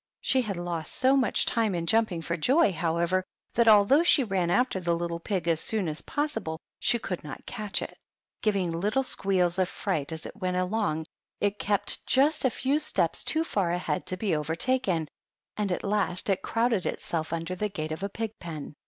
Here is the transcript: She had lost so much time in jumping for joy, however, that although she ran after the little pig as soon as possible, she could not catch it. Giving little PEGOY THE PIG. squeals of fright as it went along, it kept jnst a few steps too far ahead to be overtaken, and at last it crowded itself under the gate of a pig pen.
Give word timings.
She 0.19 0.41
had 0.41 0.57
lost 0.57 0.95
so 0.95 1.15
much 1.15 1.45
time 1.45 1.75
in 1.75 1.85
jumping 1.85 2.23
for 2.23 2.35
joy, 2.35 2.73
however, 2.73 3.23
that 3.53 3.67
although 3.67 4.01
she 4.01 4.23
ran 4.23 4.49
after 4.49 4.79
the 4.79 4.95
little 4.95 5.19
pig 5.19 5.47
as 5.47 5.61
soon 5.61 5.87
as 5.87 6.01
possible, 6.01 6.59
she 6.79 6.97
could 6.97 7.23
not 7.23 7.45
catch 7.45 7.83
it. 7.83 7.95
Giving 8.41 8.71
little 8.71 9.03
PEGOY 9.03 9.03
THE 9.03 9.03
PIG. 9.05 9.11
squeals 9.11 9.59
of 9.59 9.69
fright 9.69 10.11
as 10.11 10.25
it 10.25 10.35
went 10.41 10.57
along, 10.57 11.05
it 11.39 11.59
kept 11.59 12.07
jnst 12.07 12.45
a 12.45 12.49
few 12.49 12.79
steps 12.79 13.23
too 13.23 13.43
far 13.43 13.69
ahead 13.71 14.07
to 14.07 14.17
be 14.17 14.35
overtaken, 14.35 15.07
and 15.55 15.71
at 15.71 15.83
last 15.83 16.31
it 16.31 16.41
crowded 16.41 16.87
itself 16.87 17.31
under 17.31 17.53
the 17.53 17.69
gate 17.69 17.91
of 17.91 18.01
a 18.01 18.09
pig 18.09 18.31
pen. 18.39 18.73